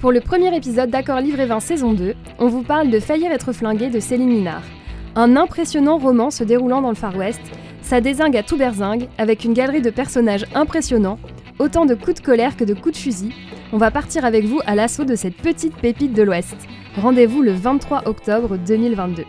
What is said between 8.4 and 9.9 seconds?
tout berzingue, avec une galerie de